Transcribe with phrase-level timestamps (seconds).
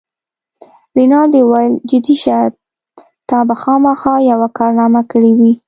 [0.97, 2.39] رینالډي وویل: جدي شه،
[3.29, 5.53] تا به خامخا یوه کارنامه کړې وي.